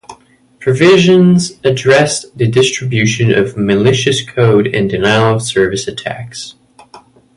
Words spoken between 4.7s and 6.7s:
and denial of service attacks.